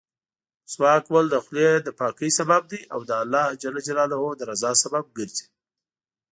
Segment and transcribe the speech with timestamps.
[0.65, 5.45] مسواک وهل د خولې دپاکۍسبب دی او د الله جل جلاله درضا سبب ګرځي.